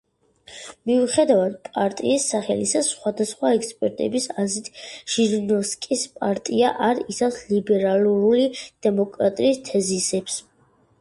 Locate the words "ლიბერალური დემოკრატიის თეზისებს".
7.55-10.45